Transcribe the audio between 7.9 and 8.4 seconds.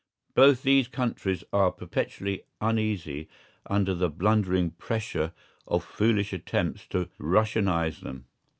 them.